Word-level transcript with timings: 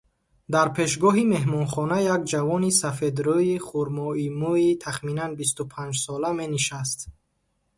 Дар 0.53 0.67
пешгоҳи 0.75 1.25
меҳмонхона 1.33 1.97
як 2.15 2.21
ҷавони 2.31 2.77
сафедрӯи 2.81 3.55
хурмоимӯи 3.67 4.77
тахминан 4.83 5.31
бисту 5.39 5.63
панҷсола 5.71 6.31
менишаст. 6.39 6.99